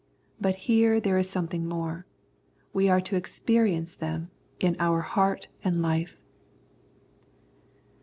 But 0.39 0.55
here 0.65 0.99
there 0.99 1.19
is 1.19 1.29
something 1.29 1.67
more; 1.67 2.07
Wt 2.73 2.89
are 2.89 3.01
to 3.01 3.15
experi 3.21 3.77
ence 3.77 3.93
them 3.93 4.31
in 4.59 4.75
our 4.79 5.01
heart 5.01 5.49
and 5.63 5.75
Hfe. 5.75 6.15